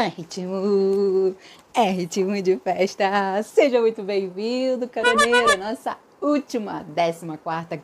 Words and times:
É 0.00 0.08
ritmo, 0.08 1.36
é 1.74 1.90
ritmo 1.90 2.40
de 2.40 2.56
festa. 2.56 3.42
Seja 3.42 3.82
muito 3.82 4.02
bem-vindo, 4.02 4.88
caroneiro, 4.88 5.58
nossa 5.58 5.94
última, 6.22 6.86
14 6.96 7.26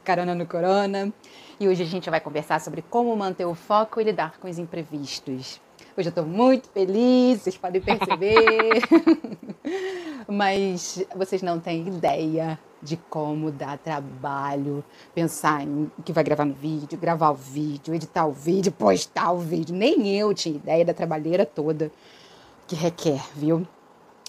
Carona 0.02 0.34
no 0.34 0.46
Corona. 0.46 1.12
E 1.60 1.68
hoje 1.68 1.82
a 1.82 1.87
gente 1.87 2.08
vai 2.08 2.18
conversar 2.18 2.58
sobre 2.62 2.80
como 2.80 3.14
manter 3.14 3.44
o 3.44 3.54
foco 3.54 4.00
e 4.00 4.04
lidar 4.04 4.38
com 4.40 4.48
os 4.48 4.58
imprevistos. 4.58 5.60
Hoje 5.94 6.08
eu 6.08 6.08
estou 6.08 6.24
muito 6.24 6.71
feliz, 6.71 7.42
vocês 7.42 7.58
podem 7.58 7.82
perceber. 7.82 8.80
Mas 10.27 11.05
vocês 11.14 11.43
não 11.43 11.61
têm 11.61 11.87
ideia 11.87 12.59
de 12.82 12.96
como 12.96 13.50
dá 13.50 13.77
trabalho 13.77 14.84
pensar 15.14 15.62
em 15.62 15.90
que 16.04 16.12
vai 16.12 16.22
gravar 16.22 16.45
no 16.45 16.54
vídeo, 16.54 16.98
gravar 16.98 17.30
o 17.30 17.34
vídeo, 17.34 17.95
editar 17.95 18.27
o 18.27 18.32
vídeo, 18.32 18.70
postar 18.72 19.32
o 19.32 19.38
vídeo. 19.38 19.74
Nem 19.74 20.16
eu 20.16 20.32
tinha 20.34 20.56
ideia 20.56 20.84
da 20.84 20.95
trabalheira 20.95 21.46
toda 21.46 21.91
que 22.66 22.74
requer, 22.74 23.23
viu? 23.34 23.66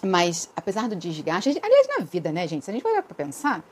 Mas 0.04 0.50
apesar 0.56 0.88
do 0.88 0.96
desgaste, 0.96 1.60
aliás, 1.62 1.88
na 1.98 2.06
vida, 2.06 2.32
né, 2.32 2.48
gente? 2.48 2.64
Se 2.64 2.72
a 2.72 2.74
gente 2.74 2.84
vai 2.84 3.02
para 3.02 3.16
pensar, 3.16 3.64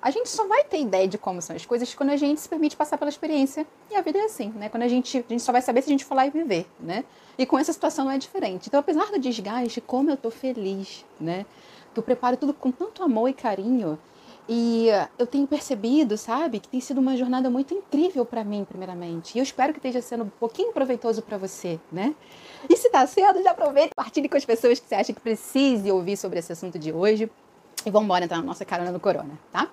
a 0.00 0.10
gente 0.10 0.28
só 0.28 0.46
vai 0.46 0.64
ter 0.64 0.80
ideia 0.80 1.06
de 1.06 1.16
como 1.16 1.40
são 1.40 1.54
as 1.54 1.64
coisas 1.64 1.94
quando 1.94 2.10
a 2.10 2.16
gente 2.16 2.40
se 2.40 2.48
permite 2.48 2.76
passar 2.76 2.98
pela 2.98 3.08
experiência. 3.08 3.66
E 3.90 3.96
a 3.96 4.02
vida 4.02 4.18
é 4.18 4.24
assim, 4.24 4.50
né? 4.50 4.68
Quando 4.68 4.82
a 4.82 4.88
gente, 4.88 5.18
a 5.18 5.32
gente 5.32 5.42
só 5.42 5.52
vai 5.52 5.62
saber 5.62 5.80
se 5.80 5.88
a 5.88 5.92
gente 5.92 6.04
for 6.04 6.14
lá 6.14 6.26
e 6.26 6.30
viver, 6.30 6.66
né? 6.78 7.04
E 7.38 7.46
com 7.46 7.58
essa 7.58 7.72
situação 7.72 8.04
não 8.04 8.12
é 8.12 8.18
diferente. 8.18 8.68
Então, 8.68 8.80
apesar 8.80 9.06
do 9.10 9.18
desgaste, 9.18 9.80
como 9.80 10.10
eu 10.10 10.16
tô 10.16 10.30
feliz, 10.30 11.04
né? 11.20 11.46
Eu 11.94 12.02
preparo 12.02 12.36
tudo 12.36 12.52
com 12.52 12.72
tanto 12.72 13.02
amor 13.02 13.28
e 13.28 13.32
carinho 13.32 13.98
e 14.48 14.88
eu 15.18 15.26
tenho 15.26 15.46
percebido, 15.46 16.18
sabe, 16.18 16.58
que 16.58 16.68
tem 16.68 16.80
sido 16.80 16.98
uma 16.98 17.16
jornada 17.16 17.48
muito 17.48 17.72
incrível 17.72 18.24
para 18.24 18.42
mim, 18.42 18.64
primeiramente. 18.64 19.36
E 19.36 19.38
eu 19.38 19.42
espero 19.42 19.72
que 19.72 19.78
esteja 19.78 20.02
sendo 20.02 20.24
um 20.24 20.28
pouquinho 20.28 20.72
proveitoso 20.72 21.22
para 21.22 21.38
você, 21.38 21.78
né? 21.90 22.14
E 22.68 22.76
se 22.76 22.88
está 22.88 23.06
sendo, 23.06 23.42
já 23.42 23.52
aproveite 23.52 23.90
e 23.92 23.94
partilhe 23.94 24.28
com 24.28 24.36
as 24.36 24.44
pessoas 24.44 24.80
que 24.80 24.88
você 24.88 24.94
acha 24.94 25.12
que 25.12 25.20
precise 25.20 25.90
ouvir 25.90 26.16
sobre 26.16 26.38
esse 26.40 26.52
assunto 26.52 26.78
de 26.78 26.92
hoje. 26.92 27.30
E 27.86 27.90
vamos 27.90 28.06
embora 28.06 28.24
entrar 28.24 28.38
na 28.38 28.44
nossa 28.44 28.64
carona 28.64 28.90
no 28.90 29.00
corona, 29.00 29.38
tá? 29.52 29.70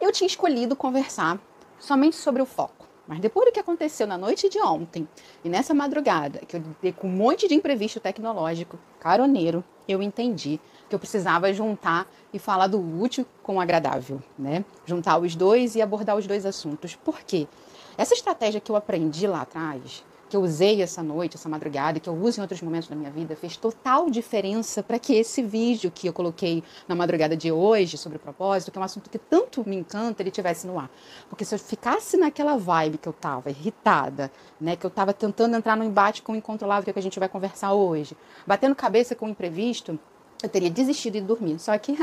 Eu 0.00 0.12
tinha 0.12 0.26
escolhido 0.26 0.74
conversar 0.76 1.40
somente 1.78 2.16
sobre 2.16 2.42
o 2.42 2.46
foco. 2.46 2.82
Mas 3.06 3.18
depois 3.20 3.46
do 3.46 3.52
que 3.52 3.60
aconteceu 3.60 4.06
na 4.06 4.16
noite 4.16 4.48
de 4.48 4.60
ontem 4.60 5.08
e 5.44 5.48
nessa 5.48 5.74
madrugada, 5.74 6.38
que 6.40 6.56
eu 6.56 6.62
dei 6.80 6.92
com 6.92 7.08
um 7.08 7.10
monte 7.10 7.48
de 7.48 7.54
imprevisto 7.54 7.98
tecnológico, 7.98 8.78
caroneiro, 9.00 9.64
eu 9.88 10.00
entendi 10.00 10.60
que 10.92 10.94
eu 10.94 11.00
precisava 11.00 11.50
juntar 11.54 12.06
e 12.34 12.38
falar 12.38 12.66
do 12.66 12.78
útil 12.78 13.24
com 13.42 13.56
o 13.56 13.60
agradável, 13.62 14.22
né? 14.38 14.62
Juntar 14.84 15.16
os 15.16 15.34
dois 15.34 15.74
e 15.74 15.80
abordar 15.80 16.18
os 16.18 16.26
dois 16.26 16.44
assuntos. 16.44 16.94
Por 16.94 17.20
quê? 17.20 17.48
Essa 17.96 18.12
estratégia 18.12 18.60
que 18.60 18.70
eu 18.70 18.76
aprendi 18.76 19.26
lá 19.26 19.40
atrás, 19.40 20.04
que 20.28 20.36
eu 20.36 20.42
usei 20.42 20.82
essa 20.82 21.02
noite, 21.02 21.36
essa 21.36 21.48
madrugada, 21.48 21.98
que 21.98 22.10
eu 22.10 22.14
uso 22.14 22.40
em 22.40 22.42
outros 22.42 22.60
momentos 22.60 22.90
da 22.90 22.96
minha 22.96 23.10
vida, 23.10 23.34
fez 23.34 23.56
total 23.56 24.10
diferença 24.10 24.82
para 24.82 24.98
que 24.98 25.14
esse 25.14 25.42
vídeo 25.42 25.90
que 25.90 26.06
eu 26.06 26.12
coloquei 26.12 26.62
na 26.86 26.94
madrugada 26.94 27.34
de 27.34 27.50
hoje 27.50 27.96
sobre 27.96 28.16
o 28.16 28.20
propósito, 28.20 28.70
que 28.70 28.78
é 28.78 28.80
um 28.80 28.84
assunto 28.84 29.08
que 29.08 29.18
tanto 29.18 29.66
me 29.66 29.76
encanta, 29.76 30.22
ele 30.22 30.30
tivesse 30.30 30.66
no 30.66 30.78
ar. 30.78 30.90
Porque 31.30 31.42
se 31.42 31.54
eu 31.54 31.58
ficasse 31.58 32.18
naquela 32.18 32.58
vibe 32.58 32.98
que 32.98 33.08
eu 33.08 33.14
tava, 33.14 33.48
irritada, 33.48 34.30
né, 34.60 34.76
que 34.76 34.84
eu 34.84 34.90
tava 34.90 35.14
tentando 35.14 35.56
entrar 35.56 35.74
no 35.74 35.84
embate 35.84 36.20
com 36.20 36.32
o 36.32 36.36
incontrolável 36.36 36.92
que 36.92 36.98
a 36.98 37.02
gente 37.02 37.18
vai 37.18 37.30
conversar 37.30 37.72
hoje, 37.72 38.14
batendo 38.46 38.74
cabeça 38.74 39.14
com 39.14 39.24
o 39.24 39.28
imprevisto, 39.30 39.98
eu 40.42 40.48
teria 40.48 40.70
desistido 40.70 41.14
de 41.14 41.20
dormir. 41.20 41.58
Só 41.58 41.76
que, 41.78 41.96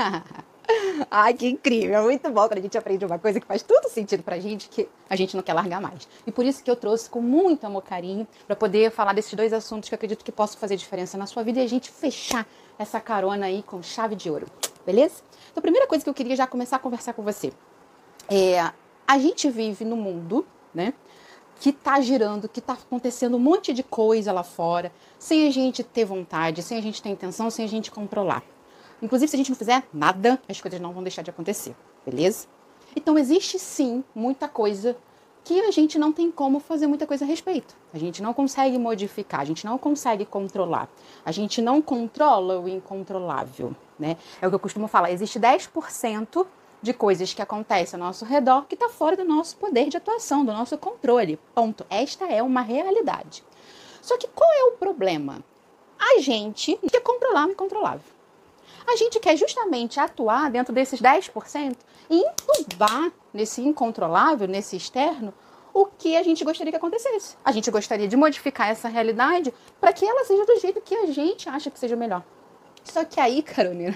ai, 1.10 1.34
que 1.34 1.48
incrível, 1.48 2.00
é 2.00 2.02
muito 2.02 2.30
bom 2.30 2.48
quando 2.48 2.60
a 2.60 2.62
gente 2.62 2.78
aprende 2.78 3.06
uma 3.06 3.20
coisa 3.20 3.40
que 3.40 3.46
faz 3.46 3.62
todo 3.62 3.90
sentido 3.90 4.24
pra 4.24 4.40
gente, 4.40 4.70
que 4.70 4.88
a 5.10 5.16
gente 5.16 5.36
não 5.36 5.44
quer 5.44 5.54
largar 5.54 5.82
mais. 5.82 6.08
E 6.26 6.32
por 6.32 6.46
isso 6.46 6.64
que 6.64 6.70
eu 6.70 6.76
trouxe 6.76 7.10
com 7.10 7.22
muito 7.22 7.66
amor 7.66 7.84
carinho 7.84 8.28
para 8.48 8.56
poder 8.56 8.92
falar 8.92 9.14
desses 9.14 9.34
dois 9.34 9.54
assuntos 9.54 9.90
que 9.90 9.96
eu 9.96 9.98
acredito 9.98 10.24
que 10.24 10.32
possam 10.32 10.60
fazer 10.60 10.76
diferença 10.76 11.18
na 11.18 11.26
sua 11.26 11.44
vida 11.44 11.60
e 11.60 11.64
a 11.64 11.68
gente 11.68 11.92
fechar 11.92 12.48
essa 12.78 13.00
carona 13.00 13.48
aí 13.48 13.62
com 13.64 13.84
chave 13.84 14.16
de 14.16 14.30
ouro, 14.30 14.48
beleza? 14.86 15.22
Então, 15.52 15.60
a 15.60 15.62
primeira 15.62 15.88
coisa 15.88 16.04
que 16.04 16.10
eu 16.10 16.14
queria 16.14 16.36
já 16.36 16.48
começar 16.48 16.78
a 16.78 16.80
conversar 16.80 17.14
com 17.14 17.22
você 17.22 17.52
é: 18.30 18.60
a 19.08 19.18
gente 19.18 19.50
vive 19.50 19.84
no 19.84 19.98
mundo, 19.98 20.46
né? 20.74 20.94
Que 21.60 21.70
está 21.70 22.00
girando, 22.00 22.48
que 22.48 22.60
está 22.60 22.74
acontecendo 22.74 23.36
um 23.36 23.40
monte 23.40 23.74
de 23.74 23.84
coisa 23.84 24.32
lá 24.32 24.44
fora, 24.44 24.92
sem 25.18 25.48
a 25.48 25.52
gente 25.52 25.84
ter 25.84 26.06
vontade, 26.06 26.64
sem 26.64 26.78
a 26.78 26.82
gente 26.82 27.02
ter 27.02 27.10
intenção, 27.10 27.50
sem 27.50 27.66
a 27.66 27.68
gente 27.68 27.92
controlar. 27.92 28.44
Inclusive, 29.02 29.30
se 29.30 29.36
a 29.36 29.38
gente 29.38 29.50
não 29.50 29.58
fizer 29.58 29.84
nada, 29.94 30.42
as 30.48 30.60
coisas 30.60 30.80
não 30.80 30.94
vão 30.94 31.04
deixar 31.04 31.22
de 31.22 31.30
acontecer, 31.30 31.76
beleza? 32.06 32.48
Então, 32.96 33.18
existe 33.18 33.60
sim 33.60 34.04
muita 34.16 34.48
coisa 34.48 34.98
que 35.44 35.62
a 35.62 35.72
gente 35.72 35.98
não 35.98 36.12
tem 36.12 36.32
como 36.32 36.60
fazer 36.60 36.88
muita 36.88 37.08
coisa 37.08 37.26
a 37.26 37.28
respeito. 37.28 37.76
A 37.94 37.98
gente 37.98 38.22
não 38.22 38.34
consegue 38.34 38.78
modificar, 38.78 39.42
a 39.42 39.46
gente 39.46 39.66
não 39.66 39.78
consegue 39.78 40.26
controlar. 40.26 40.90
A 41.26 41.32
gente 41.32 41.62
não 41.62 41.82
controla 41.82 42.60
o 42.60 42.68
incontrolável, 42.68 43.76
né? 43.98 44.18
É 44.42 44.48
o 44.48 44.50
que 44.50 44.56
eu 44.56 44.60
costumo 44.60 44.88
falar, 44.88 45.12
existe 45.12 45.40
10% 45.40 46.46
de 46.82 46.94
coisas 46.94 47.34
que 47.34 47.42
acontecem 47.42 48.00
ao 48.00 48.08
nosso 48.08 48.26
redor 48.26 48.66
que 48.66 48.76
está 48.76 48.90
fora 48.90 49.18
do 49.18 49.26
nosso 49.26 49.58
poder 49.58 49.90
de 49.90 49.98
atuação, 49.98 50.46
do 50.46 50.54
nosso 50.54 50.78
controle. 50.78 51.40
Ponto. 51.54 51.86
Esta 51.90 52.26
é 52.26 52.42
uma 52.42 52.62
realidade. 52.62 53.44
Só 54.02 54.18
que 54.18 54.28
qual 54.28 54.52
é 54.52 54.64
o 54.66 54.78
problema? 54.78 55.44
A 56.00 56.20
gente 56.20 56.78
quer 56.90 57.02
controlar 57.02 57.48
o 57.48 57.52
incontrolável. 57.52 58.20
A 58.88 58.96
gente 58.96 59.20
quer 59.20 59.36
justamente 59.36 60.00
atuar 60.00 60.50
dentro 60.50 60.74
desses 60.74 61.02
10% 61.02 61.76
e 62.10 62.18
entubar 62.18 63.12
nesse 63.34 63.62
incontrolável, 63.62 64.48
nesse 64.48 64.76
externo, 64.76 65.34
o 65.74 65.86
que 65.86 66.18
a 66.18 66.24
gente 66.24 66.44
gostaria 66.44 66.72
que 66.72 66.78
acontecesse. 66.78 67.38
A 67.46 67.52
gente 67.52 67.70
gostaria 67.70 68.08
de 68.08 68.18
modificar 68.18 68.70
essa 68.70 68.88
realidade 68.88 69.54
para 69.80 69.94
que 69.94 70.06
ela 70.06 70.26
seja 70.26 70.46
do 70.46 70.60
jeito 70.60 70.82
que 70.82 70.96
a 70.96 71.06
gente 71.08 71.48
acha 71.48 71.70
que 71.70 71.78
seja 71.78 71.96
melhor. 71.96 72.24
Só 72.84 73.06
que 73.06 73.20
aí, 73.20 73.42
Carolina, 73.44 73.96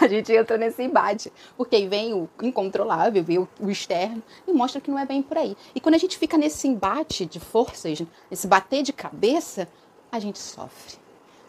a 0.00 0.06
gente 0.06 0.32
entra 0.32 0.56
nesse 0.56 0.82
embate. 0.82 1.32
Porque 1.56 1.76
aí 1.76 1.88
vem 1.88 2.14
o 2.14 2.28
incontrolável, 2.42 3.22
vem 3.22 3.38
o, 3.38 3.70
externo 3.70 4.22
e 4.46 4.52
mostra 4.52 4.80
que 4.80 4.90
não 4.90 4.98
é 4.98 5.06
bem 5.06 5.22
por 5.22 5.38
aí. 5.38 5.56
E 5.74 5.80
quando 5.80 5.94
a 5.94 5.98
gente 5.98 6.18
fica 6.18 6.36
nesse 6.36 6.68
embate 6.68 7.26
de 7.26 7.40
forças, 7.40 8.02
nesse 8.30 8.46
bater 8.46 8.82
de 8.82 8.92
cabeça, 8.92 9.68
a 10.10 10.18
gente 10.18 10.38
sofre, 10.38 10.96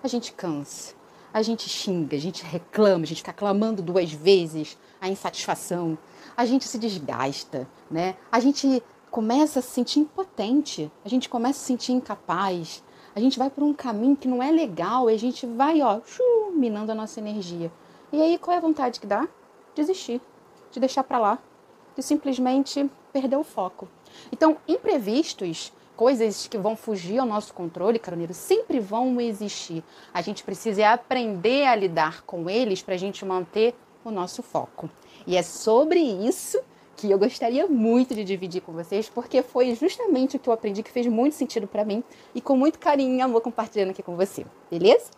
a 0.03 0.07
gente 0.07 0.33
cansa, 0.33 0.93
a 1.33 1.41
gente 1.41 1.69
xinga, 1.69 2.15
a 2.15 2.19
gente 2.19 2.43
reclama, 2.43 3.03
a 3.03 3.07
gente 3.07 3.17
fica 3.17 3.33
clamando 3.33 3.81
duas 3.81 4.11
vezes 4.11 4.77
a 5.01 5.09
insatisfação, 5.09 5.97
a 6.35 6.45
gente 6.45 6.65
se 6.65 6.77
desgasta, 6.77 7.67
né? 7.89 8.15
A 8.31 8.39
gente 8.39 8.81
começa 9.11 9.59
a 9.59 9.61
se 9.61 9.69
sentir 9.69 9.99
impotente, 9.99 10.91
a 11.03 11.09
gente 11.09 11.29
começa 11.29 11.59
a 11.59 11.61
se 11.61 11.67
sentir 11.67 11.91
incapaz, 11.91 12.83
a 13.15 13.19
gente 13.19 13.39
vai 13.39 13.49
por 13.49 13.63
um 13.63 13.73
caminho 13.73 14.15
que 14.15 14.27
não 14.27 14.43
é 14.43 14.51
legal 14.51 15.09
e 15.09 15.13
a 15.13 15.17
gente 15.17 15.45
vai, 15.45 15.81
ó, 15.81 16.01
minando 16.53 16.91
a 16.91 16.95
nossa 16.95 17.19
energia. 17.19 17.71
E 18.11 18.21
aí 18.21 18.37
qual 18.37 18.55
é 18.55 18.57
a 18.57 18.61
vontade 18.61 18.99
que 18.99 19.07
dá? 19.07 19.27
Desistir, 19.73 20.21
de 20.71 20.79
deixar 20.79 21.03
para 21.03 21.19
lá, 21.19 21.39
de 21.95 22.03
simplesmente 22.03 22.89
perder 23.11 23.37
o 23.37 23.43
foco. 23.43 23.87
Então, 24.31 24.57
imprevistos, 24.67 25.71
coisas 25.95 26.47
que 26.47 26.57
vão 26.57 26.75
fugir 26.75 27.19
ao 27.19 27.25
nosso 27.25 27.53
controle, 27.53 27.99
caroneiro, 27.99 28.33
sempre 28.33 28.79
vão 28.79 29.19
existir. 29.19 29.83
A 30.13 30.21
gente 30.21 30.43
precisa 30.43 30.89
aprender 30.89 31.65
a 31.65 31.75
lidar 31.75 32.23
com 32.23 32.49
eles 32.49 32.81
para 32.81 32.95
a 32.95 32.97
gente 32.97 33.25
manter 33.25 33.73
o 34.03 34.11
nosso 34.11 34.43
foco. 34.43 34.89
E 35.25 35.35
é 35.35 35.41
sobre 35.41 35.99
isso 35.99 36.59
que 36.95 37.11
eu 37.11 37.19
gostaria 37.19 37.67
muito 37.67 38.15
de 38.15 38.23
dividir 38.23 38.61
com 38.61 38.71
vocês, 38.71 39.09
porque 39.09 39.41
foi 39.41 39.75
justamente 39.75 40.37
o 40.37 40.39
que 40.39 40.47
eu 40.47 40.53
aprendi 40.53 40.81
que 40.81 40.91
fez 40.91 41.07
muito 41.07 41.35
sentido 41.35 41.67
para 41.67 41.83
mim 41.83 42.03
e 42.33 42.39
com 42.39 42.55
muito 42.55 42.79
carinho 42.79 43.15
e 43.15 43.21
amor 43.21 43.41
compartilhando 43.41 43.89
aqui 43.89 44.01
com 44.01 44.15
você, 44.15 44.45
beleza? 44.71 45.11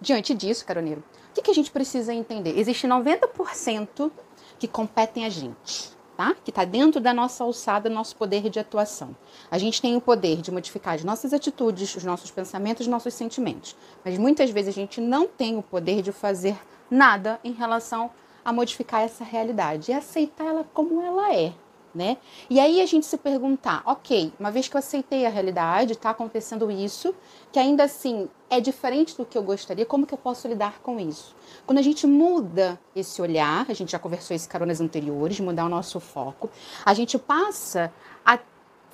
Diante 0.00 0.34
disso, 0.34 0.66
caroneiro, 0.66 1.02
que, 1.36 1.42
que 1.42 1.50
a 1.50 1.54
gente 1.54 1.70
precisa 1.70 2.14
entender? 2.14 2.58
Existe 2.58 2.86
90% 2.86 4.10
que 4.58 4.66
competem 4.66 5.26
a 5.26 5.28
gente, 5.28 5.90
tá? 6.16 6.34
Que 6.42 6.50
está 6.50 6.64
dentro 6.64 6.98
da 6.98 7.12
nossa 7.12 7.44
alçada, 7.44 7.90
nosso 7.90 8.16
poder 8.16 8.48
de 8.48 8.58
atuação. 8.58 9.14
A 9.50 9.58
gente 9.58 9.82
tem 9.82 9.94
o 9.94 10.00
poder 10.00 10.40
de 10.40 10.50
modificar 10.50 10.94
as 10.94 11.04
nossas 11.04 11.34
atitudes, 11.34 11.94
os 11.94 12.04
nossos 12.04 12.30
pensamentos, 12.30 12.86
os 12.86 12.90
nossos 12.90 13.12
sentimentos. 13.12 13.76
Mas 14.02 14.16
muitas 14.16 14.50
vezes 14.50 14.70
a 14.70 14.80
gente 14.80 14.98
não 14.98 15.28
tem 15.28 15.58
o 15.58 15.62
poder 15.62 16.00
de 16.00 16.10
fazer 16.10 16.56
nada 16.90 17.38
em 17.44 17.52
relação 17.52 18.10
a 18.42 18.50
modificar 18.52 19.02
essa 19.02 19.22
realidade 19.22 19.90
e 19.90 19.94
aceitar 19.94 20.46
ela 20.46 20.64
como 20.72 21.02
ela 21.02 21.34
é 21.34 21.52
né? 21.96 22.18
E 22.50 22.60
aí 22.60 22.82
a 22.82 22.86
gente 22.86 23.06
se 23.06 23.16
perguntar, 23.16 23.82
ok, 23.86 24.30
uma 24.38 24.50
vez 24.50 24.68
que 24.68 24.76
eu 24.76 24.78
aceitei 24.78 25.24
a 25.24 25.30
realidade, 25.30 25.94
está 25.94 26.10
acontecendo 26.10 26.70
isso, 26.70 27.14
que 27.50 27.58
ainda 27.58 27.84
assim 27.84 28.28
é 28.48 28.60
diferente 28.60 29.16
do 29.16 29.24
que 29.24 29.36
eu 29.36 29.42
gostaria, 29.42 29.84
como 29.84 30.06
que 30.06 30.14
eu 30.14 30.18
posso 30.18 30.46
lidar 30.46 30.80
com 30.80 31.00
isso? 31.00 31.34
Quando 31.66 31.78
a 31.78 31.82
gente 31.82 32.06
muda 32.06 32.78
esse 32.94 33.20
olhar, 33.20 33.66
a 33.68 33.74
gente 33.74 33.92
já 33.92 33.98
conversou 33.98 34.34
esse 34.34 34.48
caronas 34.48 34.80
anteriores, 34.80 35.40
mudar 35.40 35.64
o 35.64 35.68
nosso 35.68 35.98
foco, 35.98 36.50
a 36.84 36.94
gente 36.94 37.18
passa 37.18 37.92
a 38.24 38.38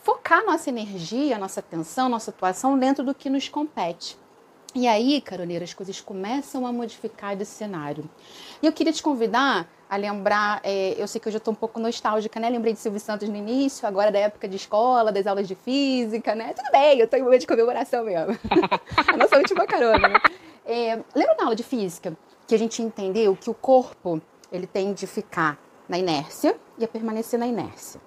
focar 0.02 0.44
nossa 0.44 0.69
energia, 0.69 1.38
nossa 1.38 1.60
atenção, 1.60 2.08
nossa 2.08 2.31
atuação 2.31 2.78
dentro 2.78 3.04
do 3.04 3.14
que 3.14 3.31
nos 3.31 3.49
compete. 3.49 4.19
E 4.74 4.88
aí, 4.88 5.20
caroneira, 5.20 5.64
as 5.64 5.74
coisas 5.74 6.00
começam 6.00 6.66
a 6.66 6.72
modificar 6.72 7.36
desse 7.36 7.52
cenário. 7.52 8.08
E 8.62 8.66
eu 8.66 8.72
queria 8.72 8.92
te 8.92 9.02
convidar 9.02 9.69
a 9.88 9.96
lembrar, 9.96 10.60
é, 10.64 10.94
eu 10.96 11.06
sei 11.06 11.20
que 11.20 11.28
eu 11.28 11.32
já 11.32 11.36
estou 11.36 11.52
um 11.52 11.54
pouco 11.54 11.78
nostálgica, 11.78 12.40
né? 12.40 12.48
Lembrei 12.48 12.72
de 12.72 12.78
Silvio 12.78 12.98
Santos 12.98 13.28
no 13.28 13.36
início, 13.36 13.86
agora 13.86 14.10
da 14.10 14.19
época 14.19 14.48
de 14.48 14.56
escola, 14.56 15.12
das 15.12 15.26
aulas 15.26 15.46
de 15.46 15.54
física, 15.54 16.34
né? 16.34 16.54
Tudo 16.54 16.72
bem, 16.72 16.98
eu 16.98 17.04
estou 17.04 17.20
em 17.20 17.22
momento 17.22 17.42
de 17.42 17.46
comemoração 17.46 18.02
mesmo. 18.02 18.38
a 19.06 19.16
nossa 19.19 19.36
última 19.36 19.66
carona, 19.66 20.08
né? 20.08 20.19
É, 20.64 20.98
lembra 21.14 21.34
na 21.36 21.44
aula 21.44 21.56
de 21.56 21.62
física 21.62 22.16
que 22.46 22.54
a 22.54 22.58
gente 22.58 22.80
entendeu 22.82 23.36
que 23.38 23.50
o 23.50 23.54
corpo 23.54 24.22
ele 24.50 24.66
tende 24.66 25.04
a 25.04 25.08
ficar 25.08 25.58
na 25.86 25.98
inércia 25.98 26.56
e 26.78 26.84
a 26.84 26.88
permanecer 26.88 27.38
na 27.38 27.46
inércia. 27.46 28.00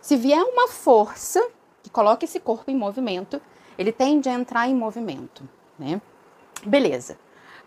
Se 0.00 0.16
vier 0.16 0.42
uma 0.42 0.68
força 0.68 1.46
que 1.82 1.90
coloca 1.90 2.24
esse 2.24 2.40
corpo 2.40 2.70
em 2.70 2.76
movimento, 2.76 3.38
ele 3.76 3.92
tende 3.92 4.30
a 4.30 4.32
entrar 4.32 4.66
em 4.68 4.74
movimento, 4.74 5.46
né? 5.78 6.00
Beleza. 6.64 7.18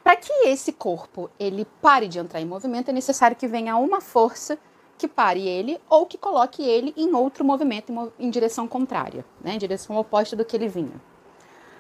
Para 0.04 0.16
que 0.16 0.32
esse 0.48 0.72
corpo 0.74 1.30
ele 1.40 1.66
pare 1.82 2.08
de 2.08 2.20
entrar 2.20 2.42
em 2.42 2.46
movimento, 2.46 2.90
é 2.90 2.94
necessário 2.94 3.36
que 3.36 3.48
venha 3.48 3.76
uma 3.76 4.02
força 4.02 4.58
que 4.98 5.08
pare 5.08 5.48
ele 5.48 5.80
ou 5.90 6.06
que 6.06 6.18
coloque 6.18 6.62
ele 6.62 6.94
em 6.98 7.14
outro 7.14 7.46
movimento 7.46 7.94
em 8.20 8.30
direção 8.30 8.68
contrária, 8.68 9.26
né? 9.42 9.54
em 9.54 9.58
direção 9.58 9.96
oposta 9.98 10.36
do 10.36 10.44
que 10.44 10.56
ele 10.56 10.68
vinha. 10.68 11.02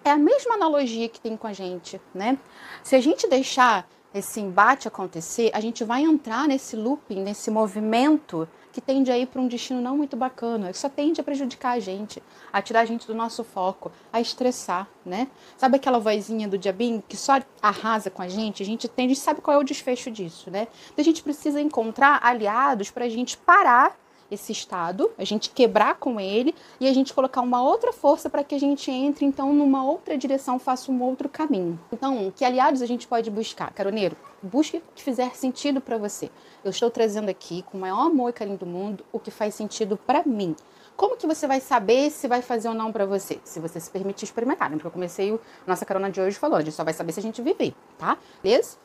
É 0.04 0.12
a 0.12 0.18
mesma 0.18 0.56
analogia 0.56 1.10
que 1.10 1.20
tem 1.20 1.36
com 1.36 1.46
a 1.46 1.52
gente, 1.52 2.00
né? 2.14 2.40
Se 2.82 2.96
a 2.96 3.02
gente 3.02 3.28
deixar 3.28 3.86
esse 4.14 4.40
embate 4.40 4.88
acontecer, 4.88 5.52
a 5.54 5.60
gente 5.60 5.84
vai 5.84 6.04
entrar 6.04 6.48
nesse 6.48 6.76
looping, 6.76 7.22
nesse 7.22 7.52
movimento 7.52 8.48
que 8.72 8.82
tende 8.82 9.12
a 9.12 9.18
ir 9.18 9.28
para 9.28 9.42
um 9.42 9.48
destino 9.48 9.82
não 9.82 9.98
muito 9.98 10.16
bacana, 10.16 10.72
que 10.72 10.78
só 10.78 10.90
tende 10.90 11.20
a 11.20 11.24
prejudicar 11.24 11.72
a 11.72 11.80
gente, 11.80 12.22
a 12.52 12.62
tirar 12.62 12.82
a 12.82 12.86
gente 12.86 13.06
do 13.08 13.16
nosso 13.16 13.44
foco, 13.44 13.92
a 14.12 14.22
estressar, 14.22 14.88
né? 15.06 15.28
Sabe 15.58 15.78
aquela 15.78 16.00
vozinha 16.00 16.48
do 16.48 16.58
diabinho 16.58 17.04
que 17.08 17.18
só 17.18 17.40
arrasa 17.62 18.10
com 18.10 18.22
a 18.22 18.28
gente? 18.28 18.64
A 18.64 18.66
gente 18.66 18.88
tende, 18.88 19.16
sabe 19.16 19.42
qual 19.42 19.58
é 19.58 19.60
o 19.60 19.64
desfecho 19.64 20.12
disso, 20.12 20.50
né? 20.50 20.68
Então 20.92 21.02
a 21.02 21.04
gente 21.04 21.24
precisa 21.24 21.60
encontrar 21.62 22.20
aliados 22.24 22.92
para 22.92 23.06
a 23.06 23.10
gente 23.10 23.38
parar 23.38 23.98
esse 24.31 24.52
estado, 24.52 25.12
a 25.18 25.24
gente 25.24 25.50
quebrar 25.50 25.96
com 25.96 26.20
ele 26.20 26.54
e 26.80 26.88
a 26.88 26.94
gente 26.94 27.14
colocar 27.14 27.42
uma 27.42 27.62
outra 27.62 27.92
força 27.92 28.30
para 28.30 28.44
que 28.44 28.56
a 28.56 28.60
gente 28.60 28.92
entre 28.92 29.26
então 29.26 29.54
numa 29.54 29.84
outra 29.84 30.18
direção, 30.18 30.60
faça 30.60 30.92
um 30.92 31.02
outro 31.02 31.28
caminho. 31.28 31.80
Então, 31.92 32.31
que 32.36 32.46
aliados 32.46 32.81
a 32.81 32.86
gente 32.86 33.08
pode 33.08 33.30
buscar? 33.30 33.72
Caroneiro, 33.74 34.16
busque 34.42 34.78
o 34.78 34.84
que 34.96 35.04
fizer 35.04 35.36
sentido 35.36 35.81
para 35.81 35.98
você. 35.98 36.30
Eu 36.64 36.72
estou 36.72 36.90
trazendo 36.90 37.30
aqui 37.30 37.64
com 37.64 37.78
o 37.78 37.81
maior 37.81 38.08
amor 38.08 38.30
e 38.30 38.34
carinho 38.34 38.58
do 38.58 38.66
mundo 38.66 39.06
o 39.12 39.20
que 39.20 39.31
faz 39.31 39.56
sentido 39.56 39.98
para 39.98 40.24
mim. 40.26 40.56
Como 40.96 41.16
que 41.16 41.25
você 41.25 41.48
vai 41.48 41.62
saber 41.62 42.12
se 42.12 42.28
vai 42.28 42.42
fazer 42.42 42.68
ou 42.68 42.74
não 42.74 42.92
para 42.92 43.06
você? 43.06 43.40
Se 43.46 43.60
você 43.60 43.80
se 43.80 43.90
permitir 43.90 44.25
experimentar, 44.25 44.70
né? 44.70 44.75
Porque 44.75 44.88
eu 44.88 44.92
comecei 44.92 45.32
o 45.32 45.40
nossa 45.66 45.86
carona 45.86 46.12
de 46.12 46.20
hoje 46.20 46.38
falando, 46.38 46.62
a 46.62 46.66
gente 46.66 46.74
só 46.74 46.84
vai 46.84 46.94
saber 46.94 47.14
se 47.14 47.22
a 47.22 47.24
gente 47.24 47.42
viver, 47.42 47.74
tá? 47.98 48.18
Beleza? 48.44 48.78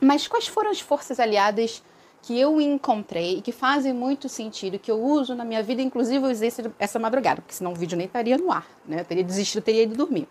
Mas 0.00 0.28
quais 0.28 0.46
foram 0.46 0.70
as 0.70 0.80
forças 0.80 1.18
aliadas 1.18 1.82
que 2.22 2.38
eu 2.38 2.60
encontrei 2.60 3.38
e 3.38 3.42
que 3.42 3.50
fazem 3.50 3.92
muito 3.92 4.28
sentido, 4.28 4.78
que 4.78 4.90
eu 4.90 5.02
uso 5.02 5.34
na 5.34 5.44
minha 5.44 5.62
vida, 5.62 5.82
inclusive 5.82 6.24
eu 6.24 6.30
usei 6.30 6.52
essa 6.78 6.98
madrugada, 6.98 7.42
porque 7.42 7.54
senão 7.54 7.72
o 7.72 7.74
vídeo 7.74 7.98
nem 7.98 8.06
estaria 8.06 8.38
no 8.38 8.50
ar, 8.50 8.66
né? 8.86 9.00
Eu 9.00 9.04
teria 9.04 9.24
desistido, 9.24 9.62
teria 9.62 9.82
ido 9.82 9.96
dormir. 9.96 10.28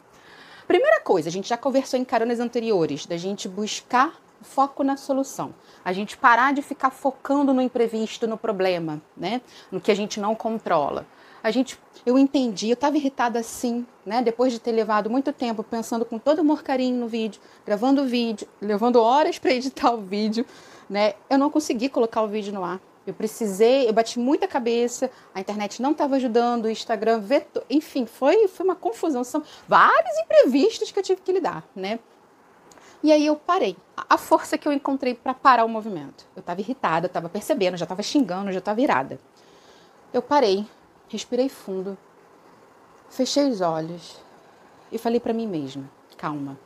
Primeira 0.66 1.02
coisa, 1.02 1.28
a 1.28 1.32
gente 1.32 1.50
já 1.50 1.58
conversou 1.58 2.00
em 2.00 2.06
caronas 2.06 2.40
anteriores, 2.40 3.06
da 3.06 3.18
gente 3.18 3.50
buscar 3.50 4.14
foco 4.42 4.84
na 4.84 4.96
solução. 4.96 5.54
A 5.84 5.92
gente 5.92 6.18
parar 6.18 6.54
de 6.54 6.62
ficar 6.62 6.92
focando 6.92 7.54
no 7.54 7.62
imprevisto, 7.62 8.26
no 8.26 8.38
problema, 8.38 9.02
né? 9.16 9.42
No 9.72 9.82
que 9.82 9.92
a 9.92 9.96
gente 9.96 10.20
não 10.20 10.34
controla. 10.34 11.06
A 11.44 11.50
gente, 11.50 11.78
eu 12.06 12.18
entendi, 12.18 12.70
eu 12.70 12.76
estava 12.76 12.98
irritada 12.98 13.40
assim, 13.40 13.86
né? 14.06 14.22
Depois 14.22 14.54
de 14.54 14.60
ter 14.60 14.72
levado 14.72 15.10
muito 15.10 15.34
tempo 15.34 15.64
pensando 15.64 16.06
com 16.06 16.20
todo 16.20 16.40
amor 16.40 16.64
carinho 16.64 17.00
no 17.00 17.08
vídeo, 17.08 17.42
gravando 17.66 18.04
o 18.04 18.06
vídeo, 18.06 18.48
levando 18.62 19.02
horas 19.02 19.40
para 19.40 19.52
editar 19.52 19.92
o 19.92 20.02
vídeo, 20.02 20.46
né? 20.92 21.14
Eu 21.30 21.38
não 21.38 21.50
consegui 21.50 21.88
colocar 21.88 22.22
o 22.22 22.28
vídeo 22.28 22.54
no 22.54 22.66
ar. 22.66 22.82
Eu 23.08 23.14
precisei, 23.14 23.88
eu 23.88 23.94
bati 23.94 24.20
muita 24.20 24.46
cabeça, 24.46 25.10
a 25.34 25.40
internet 25.40 25.82
não 25.82 25.94
estava 25.94 26.18
ajudando, 26.18 26.66
o 26.66 26.70
Instagram 26.70 27.20
vetou, 27.20 27.64
enfim, 27.68 28.06
foi, 28.06 28.48
foi 28.48 28.64
uma 28.64 28.76
confusão, 28.76 29.24
são 29.24 29.42
vários 29.68 30.16
imprevistos 30.20 30.92
que 30.92 31.00
eu 31.00 31.04
tive 31.04 31.22
que 31.22 31.32
lidar, 31.32 31.64
né? 31.76 31.98
E 33.02 33.12
aí 33.12 33.26
eu 33.26 33.36
parei. 33.36 33.76
A 34.08 34.18
força 34.18 34.56
que 34.56 34.68
eu 34.68 34.74
encontrei 34.74 35.16
para 35.16 35.34
parar 35.34 35.66
o 35.66 35.70
movimento. 35.70 36.28
Eu 36.36 36.42
estava 36.42 36.62
irritada, 36.62 37.08
estava 37.08 37.28
percebendo, 37.28 37.78
já 37.78 37.86
estava 37.86 38.04
xingando, 38.04 38.52
já 38.52 38.60
estava 38.60 38.76
virada. 38.76 39.20
Eu 40.14 40.22
parei, 40.22 40.68
respirei 41.08 41.50
fundo, 41.50 41.98
fechei 43.10 43.50
os 43.50 43.62
olhos 43.62 44.22
e 44.92 45.00
falei 45.00 45.20
para 45.20 45.34
mim 45.34 45.48
mesma: 45.48 45.90
calma. 46.18 46.60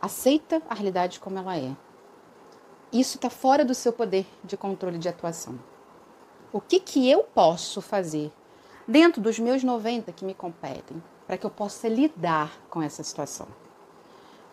Aceita 0.00 0.62
a 0.70 0.74
realidade 0.74 1.20
como 1.20 1.38
ela 1.38 1.58
é 1.58 1.76
isso 2.92 3.16
está 3.16 3.28
fora 3.28 3.64
do 3.64 3.74
seu 3.74 3.92
poder 3.92 4.26
de 4.42 4.56
controle 4.56 4.98
de 4.98 5.08
atuação. 5.08 5.58
O 6.52 6.60
que, 6.60 6.80
que 6.80 7.10
eu 7.10 7.22
posso 7.22 7.82
fazer 7.82 8.32
dentro 8.86 9.20
dos 9.20 9.38
meus 9.38 9.62
90 9.62 10.10
que 10.12 10.24
me 10.24 10.32
competem 10.32 11.02
para 11.26 11.36
que 11.36 11.44
eu 11.44 11.50
possa 11.50 11.88
lidar 11.88 12.58
com 12.70 12.80
essa 12.80 13.02
situação? 13.02 13.46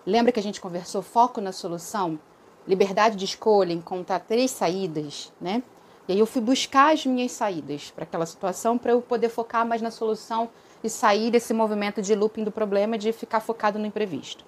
Lembra 0.06 0.32
que 0.32 0.40
a 0.40 0.44
gente 0.44 0.60
conversou 0.60 1.02
foco 1.02 1.40
na 1.40 1.54
solução, 1.54 2.20
liberdade 2.68 3.16
de 3.16 3.24
escolha, 3.24 3.72
encontrar 3.72 4.20
três 4.20 4.52
saídas, 4.52 5.32
né? 5.40 5.64
E 6.08 6.12
aí 6.14 6.20
eu 6.20 6.26
fui 6.28 6.42
buscar 6.42 6.94
as 6.94 7.06
minhas 7.06 7.32
saídas 7.32 7.90
para 7.92 8.04
aquela 8.04 8.26
situação 8.26 8.78
para 8.78 8.92
eu 8.92 9.02
poder 9.02 9.30
focar 9.30 9.66
mais 9.66 9.82
na 9.82 9.90
solução 9.90 10.50
e 10.84 10.90
sair 10.90 11.32
desse 11.32 11.54
movimento 11.54 12.02
de 12.02 12.14
looping 12.14 12.44
do 12.44 12.52
problema 12.52 12.98
de 12.98 13.12
ficar 13.12 13.40
focado 13.40 13.80
no 13.80 13.86
imprevisto. 13.86 14.46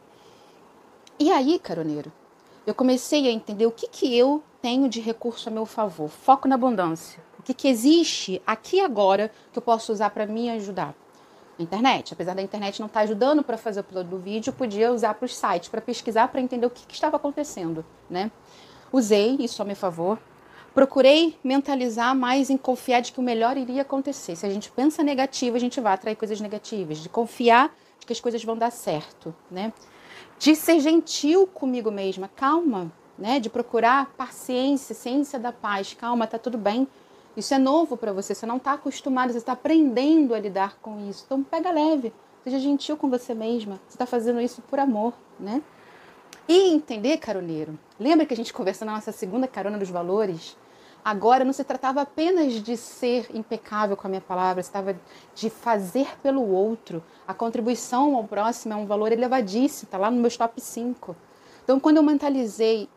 E 1.17 1.31
aí, 1.31 1.57
caroneiro, 1.57 2.11
eu 2.67 2.75
comecei 2.75 3.29
a 3.29 3.31
entender 3.31 3.65
o 3.65 3.71
que, 3.71 3.87
que 3.87 4.17
eu 4.17 4.43
tenho 4.61 4.89
de 4.89 4.99
recurso 4.99 5.47
a 5.47 5.51
meu 5.51 5.65
favor. 5.65 6.09
Foco 6.09 6.49
na 6.49 6.55
abundância. 6.55 7.23
O 7.39 7.41
que, 7.41 7.53
que 7.53 7.65
existe 7.65 8.41
aqui 8.45 8.81
agora 8.81 9.31
que 9.53 9.57
eu 9.57 9.61
posso 9.61 9.93
usar 9.93 10.09
para 10.09 10.25
me 10.25 10.49
ajudar? 10.49 10.93
Internet. 11.57 12.13
Apesar 12.13 12.35
da 12.35 12.41
internet 12.41 12.81
não 12.81 12.87
estar 12.87 12.99
tá 12.99 13.03
ajudando 13.05 13.41
para 13.41 13.57
fazer 13.57 13.79
o 13.79 13.83
upload 13.83 14.09
do 14.09 14.19
vídeo, 14.19 14.49
eu 14.49 14.53
podia 14.53 14.91
usar 14.91 15.13
para 15.13 15.25
os 15.25 15.33
sites, 15.33 15.69
para 15.69 15.79
pesquisar, 15.79 16.27
para 16.27 16.41
entender 16.41 16.65
o 16.65 16.69
que, 16.69 16.85
que 16.85 16.93
estava 16.93 17.15
acontecendo. 17.15 17.85
Né? 18.09 18.29
Usei 18.91 19.37
isso 19.39 19.61
a 19.61 19.65
meu 19.65 19.75
favor. 19.75 20.19
Procurei 20.73 21.39
mentalizar 21.41 22.13
mais 22.13 22.49
em 22.49 22.57
confiar 22.57 22.99
de 22.99 23.13
que 23.13 23.19
o 23.21 23.23
melhor 23.23 23.55
iria 23.55 23.83
acontecer. 23.83 24.35
Se 24.35 24.45
a 24.45 24.49
gente 24.49 24.69
pensa 24.71 25.01
negativo, 25.01 25.55
a 25.55 25.59
gente 25.59 25.79
vai 25.79 25.93
atrair 25.93 26.17
coisas 26.17 26.41
negativas. 26.41 26.97
De 26.97 27.07
confiar 27.07 27.73
de 27.97 28.05
que 28.05 28.11
as 28.11 28.19
coisas 28.19 28.43
vão 28.43 28.57
dar 28.57 28.71
certo, 28.71 29.33
né? 29.49 29.71
De 30.37 30.55
ser 30.55 30.79
gentil 30.79 31.47
comigo 31.47 31.91
mesma, 31.91 32.27
calma, 32.27 32.91
né? 33.17 33.39
De 33.39 33.49
procurar 33.49 34.13
paciência, 34.17 34.93
ciência 34.93 35.39
da 35.39 35.51
paz, 35.51 35.93
calma, 35.93 36.27
tá 36.27 36.37
tudo 36.37 36.57
bem. 36.57 36.87
Isso 37.35 37.53
é 37.53 37.57
novo 37.57 37.95
para 37.95 38.11
você, 38.11 38.33
você 38.33 38.45
não 38.45 38.57
está 38.57 38.73
acostumado, 38.73 39.31
você 39.31 39.37
está 39.37 39.53
aprendendo 39.53 40.33
a 40.33 40.39
lidar 40.39 40.77
com 40.81 41.07
isso. 41.09 41.23
Então 41.25 41.43
pega 41.43 41.71
leve, 41.71 42.11
seja 42.43 42.59
gentil 42.59 42.97
com 42.97 43.09
você 43.09 43.33
mesma. 43.33 43.79
Você 43.87 43.95
está 43.95 44.05
fazendo 44.05 44.41
isso 44.41 44.61
por 44.63 44.79
amor, 44.79 45.13
né? 45.39 45.61
E 46.47 46.73
entender, 46.73 47.17
caroneiro, 47.17 47.77
lembra 47.99 48.25
que 48.25 48.33
a 48.33 48.37
gente 48.37 48.53
conversou 48.53 48.85
na 48.85 48.93
nossa 48.93 49.11
segunda 49.11 49.47
carona 49.47 49.77
dos 49.77 49.89
valores? 49.89 50.55
Agora 51.03 51.45
não 51.45 51.53
se 51.53 51.63
tratava 51.63 52.01
apenas 52.01 52.53
de 52.53 52.75
ser 52.75 53.29
impecável 53.33 53.95
com 53.95 54.07
a 54.07 54.09
minha 54.09 54.21
palavra, 54.21 54.61
se 54.61 54.71
tratava 54.71 54.99
de 55.33 55.49
fazer 55.49 56.19
pelo 56.21 56.45
outro. 56.49 57.03
A 57.27 57.33
contribuição 57.33 58.15
ao 58.15 58.23
próximo 58.25 58.73
é 58.73 58.75
um 58.75 58.85
valor 58.85 59.11
elevadíssimo, 59.11 59.87
está 59.87 59.97
lá 59.97 60.11
no 60.11 60.19
meu 60.19 60.29
top 60.35 60.59
5. 60.59 61.15
Então, 61.63 61.79
quando 61.79 61.97
eu 61.97 62.03
mentalizei, 62.03 62.89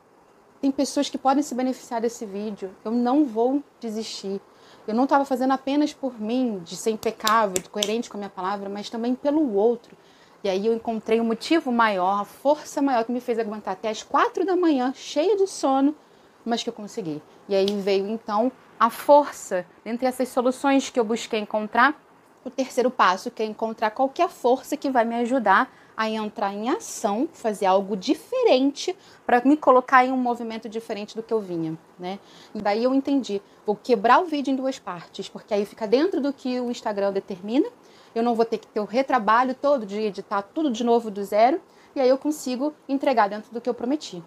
tem 0.61 0.71
pessoas 0.71 1.09
que 1.09 1.17
podem 1.17 1.43
se 1.43 1.55
beneficiar 1.55 2.01
desse 2.01 2.27
vídeo, 2.27 2.71
eu 2.85 2.91
não 2.91 3.25
vou 3.25 3.63
desistir. 3.81 4.41
Eu 4.87 4.95
não 4.95 5.05
estava 5.05 5.25
fazendo 5.25 5.53
apenas 5.53 5.93
por 5.93 6.21
mim, 6.21 6.61
de 6.65 6.77
ser 6.77 6.91
impecável, 6.91 7.63
de 7.63 7.69
coerente 7.69 8.11
com 8.11 8.17
a 8.17 8.19
minha 8.19 8.31
palavra, 8.31 8.69
mas 8.69 8.91
também 8.91 9.15
pelo 9.15 9.55
outro. 9.55 9.97
E 10.43 10.49
aí 10.49 10.67
eu 10.67 10.75
encontrei 10.75 11.21
um 11.21 11.25
motivo 11.25 11.71
maior, 11.71 12.21
a 12.21 12.25
força 12.25 12.81
maior 12.81 13.05
que 13.05 13.13
me 13.13 13.21
fez 13.21 13.39
aguentar 13.39 13.75
até 13.75 13.89
as 13.89 14.03
quatro 14.03 14.45
da 14.45 14.57
manhã, 14.57 14.93
cheia 14.95 15.37
de 15.37 15.47
sono, 15.47 15.95
mas 16.45 16.63
que 16.63 16.69
eu 16.69 16.73
consegui. 16.73 17.23
E 17.49 17.55
aí 17.55 17.67
veio 17.81 18.09
então 18.09 18.51
a 18.79 18.91
força, 18.91 19.67
dentre 19.85 20.07
essas 20.07 20.29
soluções 20.29 20.91
que 20.91 20.99
eu 20.99 21.05
busquei 21.05 21.41
encontrar, 21.41 22.01
o 22.45 22.51
terceiro 22.51 22.91
passo, 22.91 23.31
que 23.31 23.43
é 23.43 23.47
encontrar 23.47 23.91
qualquer 23.91 24.29
força 24.29 24.77
que 24.77 24.91
vai 24.91 25.05
me 25.05 25.15
ajudar 25.17 25.71
a 25.97 26.09
entrar 26.09 26.55
em 26.55 26.71
ação, 26.71 27.29
fazer 27.31 27.67
algo 27.67 27.95
diferente 27.95 28.97
para 29.27 29.43
me 29.45 29.55
colocar 29.55 30.07
em 30.07 30.11
um 30.11 30.17
movimento 30.17 30.67
diferente 30.67 31.15
do 31.15 31.23
que 31.23 31.35
eu 31.35 31.41
vinha, 31.41 31.77
né? 31.99 32.19
E 32.55 32.63
daí 32.63 32.83
eu 32.83 32.95
entendi, 32.95 33.43
vou 33.67 33.77
quebrar 33.77 34.19
o 34.21 34.25
vídeo 34.25 34.51
em 34.51 34.57
duas 34.57 34.79
partes, 34.79 35.29
porque 35.29 35.53
aí 35.53 35.67
fica 35.67 35.87
dentro 35.87 36.19
do 36.19 36.33
que 36.33 36.59
o 36.59 36.71
Instagram 36.71 37.13
determina. 37.13 37.69
Eu 38.15 38.23
não 38.23 38.35
vou 38.35 38.47
ter 38.47 38.57
que 38.57 38.67
ter 38.67 38.81
o 38.81 38.87
retrabalho 38.87 39.55
todo 39.55 39.85
de 39.85 40.01
editar 40.01 40.41
tudo 40.41 40.71
de 40.71 40.83
novo 40.83 41.11
do 41.11 41.23
zero, 41.23 41.61
e 41.95 42.01
aí 42.01 42.09
eu 42.09 42.17
consigo 42.17 42.73
entregar 42.89 43.29
dentro 43.29 43.53
do 43.53 43.61
que 43.61 43.69
eu 43.69 43.75
prometi. 43.75 44.25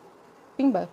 Pimba. 0.56 0.88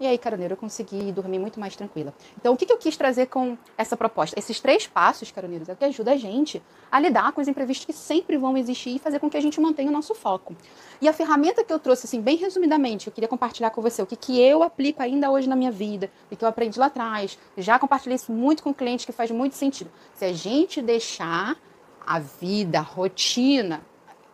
E 0.00 0.06
aí, 0.06 0.16
caroneiro, 0.16 0.54
eu 0.54 0.56
consegui 0.56 1.12
dormir 1.12 1.38
muito 1.38 1.60
mais 1.60 1.76
tranquila. 1.76 2.14
Então, 2.38 2.54
o 2.54 2.56
que, 2.56 2.64
que 2.64 2.72
eu 2.72 2.78
quis 2.78 2.96
trazer 2.96 3.26
com 3.26 3.58
essa 3.76 3.98
proposta? 3.98 4.38
Esses 4.38 4.58
três 4.58 4.86
passos, 4.86 5.30
caroneiros, 5.30 5.68
é 5.68 5.74
o 5.74 5.76
que 5.76 5.84
ajuda 5.84 6.12
a 6.12 6.16
gente 6.16 6.62
a 6.90 6.98
lidar 6.98 7.32
com 7.32 7.40
os 7.42 7.46
imprevistos 7.46 7.84
que 7.84 7.92
sempre 7.92 8.38
vão 8.38 8.56
existir 8.56 8.96
e 8.96 8.98
fazer 8.98 9.20
com 9.20 9.28
que 9.28 9.36
a 9.36 9.40
gente 9.42 9.60
mantenha 9.60 9.90
o 9.90 9.92
nosso 9.92 10.14
foco. 10.14 10.56
E 11.02 11.08
a 11.08 11.12
ferramenta 11.12 11.62
que 11.62 11.70
eu 11.70 11.78
trouxe, 11.78 12.06
assim, 12.06 12.18
bem 12.18 12.38
resumidamente, 12.38 13.08
eu 13.08 13.12
queria 13.12 13.28
compartilhar 13.28 13.68
com 13.68 13.82
você 13.82 14.00
o 14.00 14.06
que, 14.06 14.16
que 14.16 14.40
eu 14.40 14.62
aplico 14.62 15.02
ainda 15.02 15.30
hoje 15.30 15.46
na 15.46 15.54
minha 15.54 15.70
vida, 15.70 16.10
o 16.32 16.36
que 16.36 16.42
eu 16.42 16.48
aprendi 16.48 16.78
lá 16.78 16.86
atrás. 16.86 17.38
Já 17.58 17.78
compartilhei 17.78 18.16
isso 18.16 18.32
muito 18.32 18.62
com 18.62 18.72
clientes 18.72 19.04
que 19.04 19.12
faz 19.12 19.30
muito 19.30 19.54
sentido. 19.54 19.90
Se 20.14 20.24
a 20.24 20.32
gente 20.32 20.80
deixar 20.80 21.58
a 22.06 22.18
vida, 22.18 22.78
a 22.78 22.82
rotina, 22.82 23.82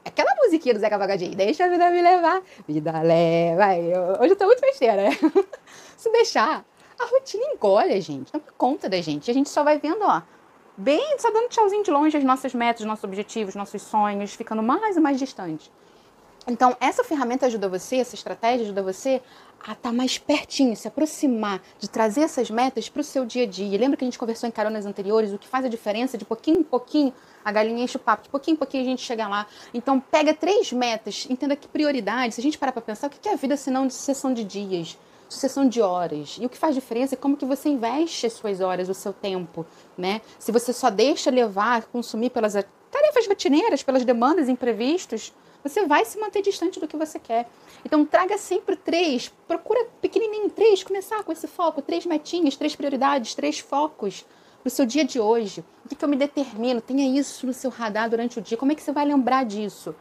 aquela 0.07 0.35
musiquinha 0.37 0.73
do 0.73 0.81
Zeca 0.81 0.99
Pagodinho, 0.99 1.35
deixa 1.35 1.65
a 1.65 1.69
vida 1.69 1.91
me 1.91 2.01
levar, 2.01 2.41
vida 2.67 3.03
leva. 3.03 4.21
Hoje 4.21 4.33
eu 4.33 4.37
tô 4.37 4.47
muito 4.47 4.61
festeira, 4.61 4.97
né? 4.97 5.11
Se 5.97 6.11
deixar, 6.13 6.65
a 6.99 7.05
rotina 7.07 7.45
engole 7.53 7.93
a 7.93 8.01
gente, 8.01 8.33
não 8.33 8.41
conta 8.57 8.89
da 8.89 9.01
gente. 9.01 9.31
A 9.31 9.35
gente 9.35 9.49
só 9.49 9.65
vai 9.65 9.79
vendo, 9.79 10.03
ó, 10.03 10.23
bem, 10.77 11.19
só 11.19 11.31
dando 11.31 11.49
tchauzinho 11.49 11.83
de 11.83 11.91
longe 11.91 12.17
as 12.17 12.25
nossas 12.25 12.55
metas, 12.55 12.87
nossos 12.87 13.05
objetivos, 13.05 13.55
nossos 13.55 13.83
sonhos, 13.83 14.35
ficando 14.35 14.63
mais 14.63 14.97
e 14.97 15.01
mais 15.01 15.19
distante. 15.19 15.71
Então, 16.47 16.77
essa 16.81 17.03
ferramenta 17.03 17.47
ajuda 17.47 17.69
você, 17.69 17.97
essa 17.97 18.15
estratégia 18.15 18.65
ajuda 18.65 18.83
você 18.83 19.21
a 19.61 19.73
estar 19.73 19.91
tá 19.91 19.93
mais 19.93 20.17
pertinho, 20.17 20.77
se 20.77 20.87
aproximar, 20.87 21.61
de 21.79 21.91
trazer 21.91 22.21
essas 22.21 22.51
metas 22.51 22.89
para 22.89 23.01
o 23.01 23.05
seu 23.05 23.25
dia 23.25 23.43
a 23.43 23.47
dia. 23.47 23.79
Lembra 23.79 23.97
que 23.97 24.05
a 24.05 24.07
gente 24.07 24.19
conversou 24.19 24.49
em 24.49 24.53
caronas 24.53 24.87
anteriores 24.87 25.33
o 25.33 25.39
que 25.39 25.49
faz 25.49 25.65
a 25.65 25.69
diferença 25.69 26.17
de 26.17 26.25
pouquinho 26.25 26.61
em 26.61 26.63
pouquinho 26.63 27.13
a 27.47 27.53
galinha 27.53 27.85
enche 27.85 27.97
o 27.97 28.01
papo, 28.01 28.25
de 28.25 28.29
pouquinho 28.29 28.55
em 28.55 28.59
pouquinho 28.59 28.83
a 28.83 28.87
gente 28.87 29.03
chega 29.03 29.29
lá. 29.29 29.47
Então, 29.73 30.01
pega 30.01 30.35
três 30.35 30.73
metas, 30.73 31.29
entenda 31.31 31.55
que 31.55 31.69
prioridade. 31.69 32.35
Se 32.35 32.41
a 32.41 32.43
gente 32.43 32.59
parar 32.59 32.73
para 32.73 32.83
pensar, 32.83 33.07
o 33.07 33.11
que 33.11 33.29
é 33.29 33.35
a 33.35 33.37
vida 33.37 33.57
senão 33.57 33.87
de 33.87 33.95
sucessão 33.95 34.35
de 34.35 34.43
dias? 34.43 34.99
sucessão 35.29 35.69
de 35.69 35.83
horas. 35.83 36.39
E 36.41 36.47
o 36.47 36.49
que 36.49 36.57
faz 36.57 36.73
diferença 36.73 37.17
é 37.17 37.19
como 37.19 37.37
que 37.37 37.45
você 37.45 37.69
investe 37.69 38.27
as 38.27 38.33
suas 38.33 38.61
horas, 38.61 38.89
o 38.89 38.95
seu 38.95 39.13
tempo, 39.13 39.67
né? 39.99 40.21
Se 40.39 40.53
você 40.53 40.73
só 40.73 40.89
deixa 40.89 41.31
levar, 41.33 41.85
consumir 41.87 42.31
pelas 42.31 42.55
tarefas 42.93 43.27
rotineiras, 43.27 43.83
pelas 43.83 44.05
demandas 44.05 44.49
imprevistos, 44.49 45.33
você 45.69 45.87
vai 45.87 46.05
se 46.05 46.19
manter 46.19 46.43
distante 46.43 46.79
do 46.79 46.87
que 46.87 46.97
você 46.97 47.19
quer. 47.19 47.49
Então 47.85 48.05
traga 48.05 48.39
sempre 48.39 48.77
três, 48.77 49.33
procura 49.47 49.87
pequenininho 50.01 50.51
três, 50.51 50.83
começar 50.83 51.23
com 51.23 51.33
esse 51.33 51.47
foco, 51.47 51.83
três 51.83 52.07
metinhas, 52.07 52.57
três 52.57 52.77
prioridades, 52.77 53.35
três 53.35 53.59
focos 53.59 54.25
para 54.63 54.69
o 54.69 54.71
seu 54.71 54.87
dia 54.87 55.05
de 55.05 55.21
hoje. 55.21 55.65
O 55.85 55.89
que, 55.89 55.95
que 55.95 56.05
eu 56.05 56.09
me 56.09 56.17
determino? 56.17 56.81
Tenha 56.81 57.19
isso 57.19 57.47
no 57.47 57.53
seu 57.53 57.71
radar 57.71 58.11
durante 58.11 58.39
o 58.39 58.43
dia. 58.43 58.57
Como 58.57 58.73
é 58.73 58.75
que 58.75 58.83
você 58.83 58.93
vai 58.93 59.05
lembrar 59.05 59.45
disso? 59.45 59.95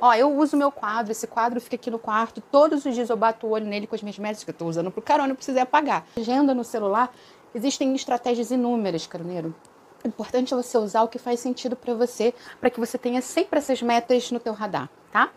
Ó, 0.00 0.12
eu 0.14 0.36
uso 0.36 0.56
meu 0.56 0.72
quadro, 0.72 1.12
esse 1.12 1.28
quadro 1.28 1.60
fica 1.60 1.76
aqui 1.76 1.88
no 1.88 1.98
quarto, 1.98 2.40
todos 2.40 2.84
os 2.84 2.92
dias 2.92 3.08
eu 3.08 3.16
bato 3.16 3.46
o 3.46 3.50
olho 3.50 3.66
nele 3.66 3.86
com 3.86 3.94
as 3.94 4.02
minhas 4.02 4.18
metas 4.18 4.42
que 4.42 4.50
eu 4.50 4.52
estou 4.52 4.68
usando 4.68 4.90
para 4.90 4.98
o 4.98 5.02
carona, 5.02 5.30
eu 5.30 5.36
precisei 5.36 5.62
apagar. 5.62 6.04
Agenda 6.16 6.52
no 6.52 6.64
celular, 6.64 7.14
existem 7.54 7.94
estratégias 7.94 8.50
inúmeras, 8.50 9.06
caroneiro. 9.06 9.54
Importante 10.04 10.52
é 10.52 10.56
você 10.56 10.76
usar 10.78 11.02
o 11.02 11.08
que 11.08 11.18
faz 11.18 11.40
sentido 11.40 11.76
para 11.76 11.94
você, 11.94 12.34
para 12.60 12.70
que 12.70 12.80
você 12.80 12.98
tenha 12.98 13.22
sempre 13.22 13.58
essas 13.58 13.80
metas 13.82 14.30
no 14.30 14.40
teu 14.40 14.52
radar 14.52 14.88
tá? 15.12 15.30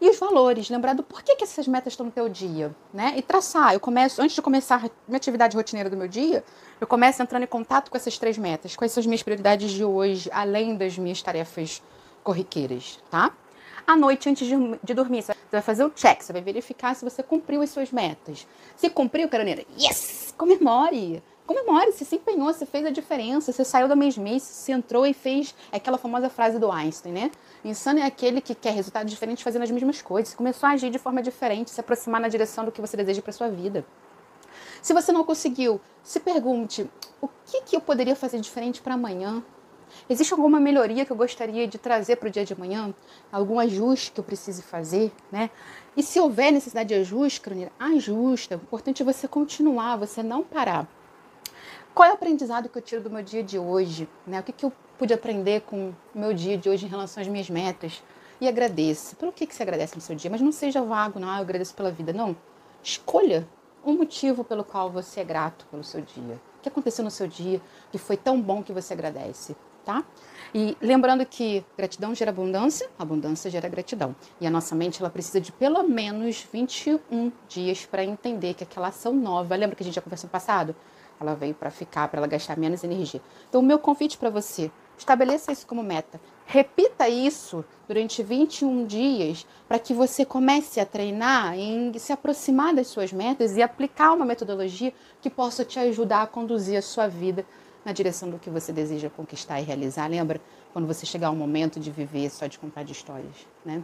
E 0.00 0.10
os 0.10 0.18
valores, 0.18 0.68
lembrar 0.68 0.94
do 0.94 1.02
porquê 1.04 1.36
que 1.36 1.44
essas 1.44 1.68
metas 1.68 1.92
estão 1.92 2.06
no 2.06 2.10
teu 2.10 2.28
dia, 2.28 2.74
né? 2.92 3.14
E 3.16 3.22
traçar. 3.22 3.72
Eu 3.72 3.78
começo, 3.78 4.20
antes 4.20 4.34
de 4.34 4.42
começar 4.42 4.90
minha 5.06 5.16
atividade 5.16 5.56
rotineira 5.56 5.88
do 5.88 5.96
meu 5.96 6.08
dia, 6.08 6.44
eu 6.80 6.88
começo 6.88 7.22
entrando 7.22 7.44
em 7.44 7.46
contato 7.46 7.88
com 7.88 7.96
essas 7.96 8.18
três 8.18 8.36
metas. 8.36 8.74
Quais 8.74 8.90
são 8.90 9.00
as 9.00 9.06
minhas 9.06 9.22
prioridades 9.22 9.70
de 9.70 9.84
hoje, 9.84 10.28
além 10.32 10.76
das 10.76 10.98
minhas 10.98 11.22
tarefas 11.22 11.80
corriqueiras, 12.24 12.98
tá? 13.12 13.32
À 13.86 13.96
noite, 13.96 14.28
antes 14.28 14.46
de, 14.46 14.94
dormir, 14.94 15.22
você 15.22 15.34
vai 15.50 15.62
fazer 15.62 15.84
o 15.84 15.90
check, 15.90 16.20
você 16.20 16.32
vai 16.32 16.42
verificar 16.42 16.94
se 16.94 17.04
você 17.04 17.22
cumpriu 17.22 17.62
as 17.62 17.70
suas 17.70 17.92
metas. 17.92 18.46
Se 18.76 18.90
cumpriu, 18.90 19.28
caroneira, 19.28 19.64
yes! 19.78 20.34
Comemore! 20.36 21.22
Comemore, 21.46 21.92
você 21.92 22.04
se 22.04 22.16
empenhou, 22.16 22.52
você 22.52 22.64
fez 22.64 22.86
a 22.86 22.90
diferença, 22.90 23.52
você 23.52 23.64
saiu 23.64 23.88
da 23.88 23.96
mesmice, 23.96 24.52
você 24.52 24.72
entrou 24.72 25.06
e 25.06 25.12
fez 25.12 25.54
aquela 25.70 25.98
famosa 25.98 26.28
frase 26.28 26.58
do 26.58 26.70
Einstein, 26.70 27.12
né? 27.12 27.30
Insano 27.64 28.00
é 28.00 28.04
aquele 28.04 28.40
que 28.40 28.54
quer 28.54 28.72
resultados 28.72 29.10
diferentes 29.10 29.42
fazendo 29.42 29.62
as 29.62 29.70
mesmas 29.70 30.00
coisas. 30.02 30.34
Começou 30.34 30.68
a 30.68 30.72
agir 30.72 30.90
de 30.90 30.98
forma 30.98 31.22
diferente, 31.22 31.70
se 31.70 31.80
aproximar 31.80 32.20
na 32.20 32.28
direção 32.28 32.64
do 32.64 32.72
que 32.72 32.80
você 32.80 32.96
deseja 32.96 33.22
para 33.22 33.32
sua 33.32 33.48
vida. 33.48 33.84
Se 34.80 34.92
você 34.92 35.12
não 35.12 35.24
conseguiu, 35.24 35.80
se 36.02 36.20
pergunte: 36.20 36.88
o 37.20 37.28
que, 37.46 37.62
que 37.62 37.76
eu 37.76 37.80
poderia 37.80 38.16
fazer 38.16 38.40
diferente 38.40 38.80
para 38.80 38.94
amanhã? 38.94 39.42
Existe 40.08 40.32
alguma 40.32 40.58
melhoria 40.58 41.04
que 41.04 41.12
eu 41.12 41.16
gostaria 41.16 41.68
de 41.68 41.76
trazer 41.76 42.16
para 42.16 42.28
o 42.28 42.30
dia 42.30 42.44
de 42.44 42.52
amanhã? 42.54 42.94
Algum 43.30 43.60
ajuste 43.60 44.10
que 44.10 44.20
eu 44.20 44.24
precise 44.24 44.62
fazer, 44.62 45.12
né? 45.30 45.50
E 45.96 46.02
se 46.02 46.18
houver 46.18 46.50
necessidade 46.50 46.88
de 46.88 46.94
ajuste, 46.94 47.40
Cronira, 47.40 47.70
ajusta. 47.78 48.56
O 48.56 48.62
importante 48.62 49.02
é 49.02 49.04
você 49.04 49.28
continuar, 49.28 49.96
você 49.96 50.22
não 50.22 50.42
parar. 50.42 50.88
Qual 51.94 52.08
é 52.08 52.12
o 52.12 52.14
aprendizado 52.14 52.70
que 52.70 52.78
eu 52.78 52.82
tiro 52.82 53.02
do 53.02 53.10
meu 53.10 53.22
dia 53.22 53.42
de 53.42 53.58
hoje? 53.58 54.08
Né? 54.26 54.40
O 54.40 54.42
que, 54.42 54.52
que 54.52 54.64
eu 54.64 54.72
pude 54.98 55.12
aprender 55.12 55.60
com 55.62 55.92
o 56.14 56.18
meu 56.18 56.32
dia 56.32 56.56
de 56.56 56.68
hoje 56.68 56.86
em 56.86 56.88
relação 56.88 57.20
às 57.20 57.28
minhas 57.28 57.50
metas? 57.50 58.02
E 58.40 58.48
agradeça. 58.48 59.14
Pelo 59.14 59.30
que, 59.30 59.46
que 59.46 59.54
você 59.54 59.62
agradece 59.62 59.94
no 59.94 60.00
seu 60.00 60.16
dia? 60.16 60.30
Mas 60.30 60.40
não 60.40 60.52
seja 60.52 60.80
vago, 60.82 61.20
não, 61.20 61.28
ah, 61.28 61.36
eu 61.36 61.42
agradeço 61.42 61.74
pela 61.74 61.90
vida. 61.90 62.12
Não. 62.12 62.34
Escolha 62.82 63.46
um 63.84 63.92
motivo 63.92 64.42
pelo 64.42 64.64
qual 64.64 64.90
você 64.90 65.20
é 65.20 65.24
grato 65.24 65.66
pelo 65.70 65.84
seu 65.84 66.00
dia. 66.00 66.40
O 66.58 66.62
que 66.62 66.68
aconteceu 66.68 67.04
no 67.04 67.10
seu 67.10 67.26
dia 67.26 67.60
que 67.90 67.98
foi 67.98 68.16
tão 68.16 68.40
bom 68.40 68.62
que 68.62 68.72
você 68.72 68.94
agradece, 68.94 69.54
tá? 69.84 70.02
E 70.54 70.76
lembrando 70.80 71.26
que 71.26 71.64
gratidão 71.76 72.14
gera 72.14 72.30
abundância, 72.30 72.88
abundância 72.98 73.50
gera 73.50 73.68
gratidão. 73.68 74.16
E 74.40 74.46
a 74.46 74.50
nossa 74.50 74.74
mente 74.74 75.00
ela 75.00 75.10
precisa 75.10 75.40
de 75.40 75.52
pelo 75.52 75.82
menos 75.82 76.46
21 76.52 77.32
dias 77.48 77.84
para 77.84 78.02
entender 78.02 78.54
que 78.54 78.64
aquela 78.64 78.88
ação 78.88 79.12
nova, 79.12 79.54
lembra 79.56 79.76
que 79.76 79.82
a 79.82 79.86
gente 79.86 79.94
já 79.94 80.00
conversou 80.00 80.28
no 80.28 80.32
passado? 80.32 80.74
Ela 81.22 81.34
veio 81.34 81.54
para 81.54 81.70
ficar, 81.70 82.08
para 82.08 82.18
ela 82.18 82.26
gastar 82.26 82.58
menos 82.58 82.84
energia. 82.84 83.20
Então, 83.48 83.60
o 83.60 83.64
meu 83.64 83.78
convite 83.78 84.18
para 84.18 84.28
você, 84.28 84.70
estabeleça 84.98 85.52
isso 85.52 85.66
como 85.66 85.82
meta. 85.82 86.20
Repita 86.44 87.08
isso 87.08 87.64
durante 87.86 88.22
21 88.22 88.86
dias 88.86 89.46
para 89.68 89.78
que 89.78 89.94
você 89.94 90.24
comece 90.24 90.80
a 90.80 90.86
treinar 90.86 91.56
em 91.56 91.96
se 91.98 92.12
aproximar 92.12 92.74
das 92.74 92.88
suas 92.88 93.12
metas 93.12 93.56
e 93.56 93.62
aplicar 93.62 94.12
uma 94.12 94.24
metodologia 94.24 94.92
que 95.20 95.30
possa 95.30 95.64
te 95.64 95.78
ajudar 95.78 96.22
a 96.22 96.26
conduzir 96.26 96.76
a 96.76 96.82
sua 96.82 97.08
vida 97.08 97.46
na 97.84 97.92
direção 97.92 98.30
do 98.30 98.38
que 98.38 98.50
você 98.50 98.72
deseja 98.72 99.10
conquistar 99.10 99.60
e 99.60 99.64
realizar. 99.64 100.08
Lembra 100.08 100.40
quando 100.72 100.86
você 100.86 101.06
chegar 101.06 101.28
ao 101.28 101.36
momento 101.36 101.80
de 101.80 101.90
viver 101.90 102.30
só 102.30 102.46
de 102.46 102.58
contar 102.58 102.82
de 102.82 102.92
histórias, 102.92 103.46
né? 103.64 103.82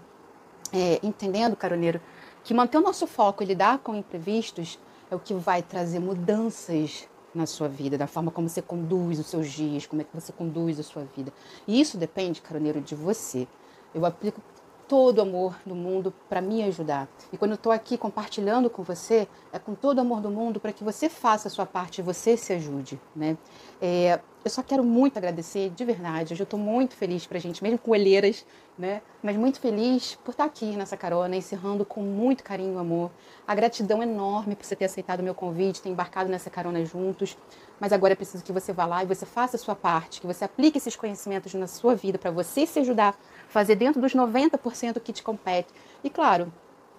É, 0.73 1.01
entendendo, 1.03 1.57
caroneiro, 1.57 2.01
que 2.45 2.53
manter 2.53 2.79
o 2.79 2.83
nosso 2.83 3.07
foco 3.07 3.43
e 3.43 3.47
lidar 3.47 3.79
com 3.79 3.95
imprevistos 3.95 4.79
é 5.11 5.15
o 5.15 5.19
que 5.19 5.33
vai 5.33 5.63
trazer 5.63 5.99
mudanças 5.99 7.09
na 7.35 7.47
sua 7.47 7.69
vida, 7.69 7.99
da 7.99 8.07
forma 8.07 8.31
como 8.31 8.49
você 8.49 8.63
conduz 8.63 9.19
os 9.19 9.27
seus 9.27 9.51
dias, 9.51 9.87
como 9.87 10.03
é 10.03 10.05
que 10.05 10.15
você 10.15 10.33
conduz 10.33 10.79
a 10.79 10.83
sua 10.83 11.05
vida. 11.17 11.33
E 11.67 11.81
isso 11.81 11.97
depende, 11.97 12.41
caroneiro, 12.41 12.81
de 12.81 12.95
você. 12.95 13.47
Eu 13.95 14.05
aplico 14.05 14.41
todo 14.89 15.19
o 15.19 15.23
amor 15.23 15.55
do 15.67 15.75
mundo 15.75 16.13
para 16.29 16.41
me 16.41 16.63
ajudar. 16.65 17.07
E 17.31 17.37
quando 17.37 17.53
eu 17.53 17.57
estou 17.57 17.71
aqui 17.71 17.99
compartilhando 17.99 18.71
com 18.71 18.83
você, 18.83 19.29
é 19.53 19.59
com 19.59 19.75
todo 19.75 19.99
o 19.99 20.01
amor 20.01 20.21
do 20.21 20.31
mundo 20.31 20.59
para 20.59 20.73
que 20.73 20.83
você 20.83 21.11
faça 21.11 21.49
a 21.49 21.51
sua 21.51 21.67
parte 21.67 22.01
você 22.01 22.37
se 22.37 22.55
ajude, 22.55 22.99
né? 23.15 23.37
É, 23.81 24.19
eu 24.45 24.51
só 24.51 24.63
quero 24.63 24.83
muito 24.83 25.19
agradecer, 25.19 25.69
de 25.71 25.85
verdade. 25.85 26.33
Hoje 26.33 26.43
eu 26.43 26.45
estou 26.45 26.59
muito 26.59 26.95
feliz 26.95 27.27
para 27.27 27.37
a 27.37 27.41
gente, 27.41 27.63
mesmo 27.63 27.79
com 27.79 27.91
olheiras, 27.91 28.47
né? 28.79 29.03
Mas 29.23 29.37
muito 29.37 29.61
feliz 29.61 30.15
por 30.25 30.31
estar 30.31 30.45
aqui 30.45 30.77
nessa 30.77 30.97
carona, 30.97 31.37
encerrando 31.37 31.85
com 31.85 32.01
muito 32.01 32.43
carinho 32.43 32.75
e 32.75 32.79
amor. 32.79 33.11
A 33.47 33.55
gratidão 33.55 34.03
enorme 34.03 34.57
por 34.57 34.65
você 34.65 34.75
ter 34.75 34.87
aceitado 34.87 35.21
o 35.21 35.23
meu 35.23 35.35
convite, 35.35 35.83
ter 35.83 35.91
embarcado 35.91 36.31
nessa 36.31 36.49
carona 36.49 36.83
juntos. 36.85 37.37
Mas 37.81 37.93
agora 37.93 38.15
é 38.15 38.17
preciso 38.17 38.43
que 38.43 38.53
você 38.53 38.73
vá 38.73 38.87
lá 38.87 39.03
e 39.03 39.07
você 39.07 39.27
faça 39.27 39.57
a 39.57 39.59
sua 39.59 39.75
parte, 39.75 40.21
que 40.21 40.27
você 40.27 40.45
aplique 40.45 40.79
esses 40.79 40.97
conhecimentos 40.97 41.53
na 41.55 41.67
sua 41.67 41.95
vida 41.95 42.19
para 42.19 42.31
você 42.31 42.65
se 42.67 42.79
ajudar, 42.79 43.19
fazer 43.49 43.75
dentro 43.75 44.01
dos 44.01 44.15
90% 44.15 45.01
que 45.01 45.13
te 45.13 45.23
compete. 45.23 45.73
E 46.05 46.11
claro, 46.11 46.53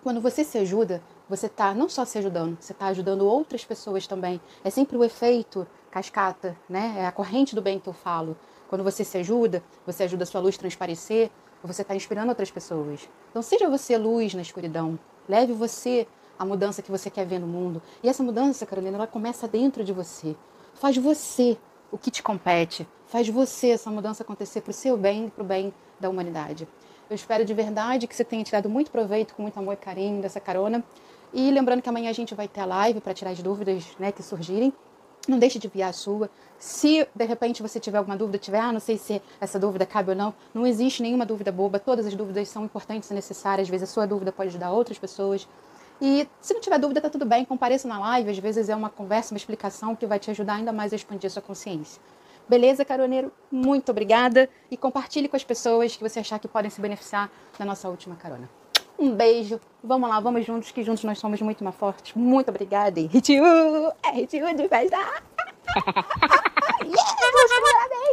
quando 0.04 0.20
você 0.20 0.44
se 0.44 0.58
ajuda, 0.58 1.02
você 1.30 1.46
está 1.46 1.74
não 1.74 1.88
só 1.88 2.06
se 2.06 2.18
ajudando, 2.18 2.58
você 2.60 2.74
está 2.74 2.88
ajudando 2.88 3.26
outras 3.26 3.64
pessoas 3.64 4.08
também. 4.08 4.42
É 4.64 4.70
sempre 4.70 4.98
o 4.98 5.04
efeito 5.04 5.68
cascata, 5.92 6.58
né? 6.68 6.96
É 6.98 7.06
a 7.06 7.12
corrente 7.12 7.56
do 7.56 7.62
bem 7.62 7.80
que 7.80 7.88
eu 7.88 7.94
falo. 7.94 8.38
Quando 8.68 8.84
você 8.84 9.04
se 9.04 9.18
ajuda, 9.18 9.64
você 9.86 10.04
ajuda 10.04 10.24
a 10.24 10.28
sua 10.28 10.42
luz 10.42 10.58
transparecer, 10.58 11.30
você 11.64 11.82
está 11.82 11.96
inspirando 11.96 12.30
outras 12.30 12.50
pessoas. 12.50 13.10
Então 13.30 13.42
seja 13.42 13.70
você 13.70 13.98
luz 13.98 14.34
na 14.34 14.42
escuridão. 14.42 14.98
Leve 15.28 15.54
você 15.54 16.08
a 16.38 16.46
mudança 16.46 16.82
que 16.82 16.90
você 16.90 17.10
quer 17.10 17.26
ver 17.26 17.40
no 17.40 17.48
mundo. 17.48 17.82
E 18.02 18.08
essa 18.08 18.24
mudança, 18.24 18.66
Carolina, 18.66 18.98
ela 18.98 19.08
começa 19.08 19.48
dentro 19.48 19.84
de 19.84 19.92
você. 19.92 20.36
Faz 20.74 20.96
você 20.98 21.58
o 21.92 21.98
que 21.98 22.12
te 22.12 22.22
compete. 22.22 22.88
Faz 23.08 23.28
você 23.28 23.70
essa 23.70 23.90
mudança 23.90 24.24
acontecer 24.24 24.62
para 24.62 24.72
o 24.72 24.74
seu 24.74 24.98
bem 24.98 25.28
e 25.28 25.32
para 25.32 25.44
o 25.44 25.46
bem 25.46 25.74
da 26.00 26.10
humanidade. 26.10 26.68
Eu 27.10 27.16
espero 27.16 27.44
de 27.44 27.54
verdade 27.54 28.08
que 28.08 28.16
você 28.16 28.24
tenha 28.24 28.44
tirado 28.44 28.70
muito 28.70 28.92
proveito, 28.92 29.34
com 29.34 29.42
muito 29.42 29.58
amor 29.58 29.74
e 29.74 29.78
carinho 29.78 30.22
dessa 30.22 30.40
carona. 30.40 30.84
E 31.34 31.50
lembrando 31.52 31.82
que 31.82 31.90
amanhã 31.90 32.10
a 32.10 32.14
gente 32.14 32.36
vai 32.36 32.48
ter 32.48 32.62
a 32.62 32.66
live 32.66 33.02
para 33.02 33.14
tirar 33.14 33.32
as 33.32 33.42
dúvidas 33.42 33.84
né, 34.00 34.12
que 34.12 34.22
surgirem. 34.22 34.72
Não 35.28 35.38
deixe 35.38 35.60
de 35.60 35.68
enviar 35.68 35.90
a 35.90 35.94
sua. 35.94 36.30
Se 36.58 37.08
de 37.14 37.26
repente 37.26 37.62
você 37.62 37.80
tiver 37.80 37.98
alguma 37.98 38.16
dúvida, 38.16 38.38
tiver, 38.38 38.60
ah, 38.60 38.72
não 38.72 38.80
sei 38.80 38.98
se 38.98 39.22
essa 39.40 39.60
dúvida 39.60 39.86
cabe 39.86 40.12
ou 40.12 40.16
não, 40.16 40.34
não 40.54 40.66
existe 40.66 41.02
nenhuma 41.02 41.26
dúvida 41.26 41.52
boba. 41.52 41.80
Todas 41.80 42.06
as 42.06 42.16
dúvidas 42.16 42.48
são 42.48 42.66
importantes 42.66 43.10
e 43.10 43.14
necessárias. 43.14 43.68
Às 43.68 43.70
vezes 43.70 43.90
a 43.90 43.92
sua 43.92 44.06
dúvida 44.06 44.32
pode 44.32 44.50
ajudar 44.50 44.72
outras 44.72 44.98
pessoas. 44.98 45.48
E 46.02 46.28
se 46.40 46.54
não 46.54 46.62
tiver 46.62 46.80
dúvida, 46.80 47.02
tá 47.02 47.10
tudo 47.10 47.26
bem, 47.26 47.44
compareça 47.44 47.88
na 47.88 48.00
live. 48.00 48.30
Às 48.32 48.40
vezes 48.40 48.70
é 48.70 48.76
uma 48.76 48.90
conversa, 48.90 49.34
uma 49.34 49.38
explicação 49.38 49.96
que 49.96 50.06
vai 50.06 50.20
te 50.20 50.32
ajudar 50.32 50.56
ainda 50.56 50.72
mais 50.72 50.94
a 50.94 50.96
expandir 50.96 51.30
sua 51.30 51.42
consciência. 51.42 52.02
Beleza, 52.48 52.84
caroneiro? 52.84 53.32
Muito 53.52 53.92
obrigada. 53.92 54.50
E 54.72 54.78
compartilhe 54.78 55.28
com 55.28 55.36
as 55.36 55.44
pessoas 55.44 55.96
que 55.96 56.02
você 56.02 56.20
achar 56.20 56.40
que 56.40 56.48
podem 56.48 56.72
se 56.72 56.82
beneficiar 56.82 57.30
da 57.58 57.66
nossa 57.66 57.90
última 57.90 58.16
carona. 58.16 58.50
Um 58.98 59.12
beijo. 59.12 59.60
Vamos 59.84 60.10
lá, 60.10 60.20
vamos 60.20 60.46
juntos, 60.46 60.72
que 60.72 60.84
juntos 60.84 61.04
nós 61.04 61.20
somos 61.20 61.42
muito 61.42 61.64
mais 61.64 61.76
fortes. 61.76 62.14
Muito 62.16 62.50
obrigada. 62.50 63.00
E 63.00 63.06
Ritiu! 63.06 63.44
É 64.04 64.12
Ritiu 64.12 64.54
de 64.56 64.68
festa! 64.68 64.98
yeah, 66.84 67.20
parabéns! 67.62 68.10